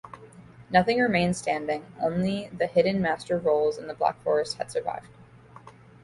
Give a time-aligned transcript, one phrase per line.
[0.71, 5.05] Nothing remained standing; only the hidden master rolls in the Black Forest had survived.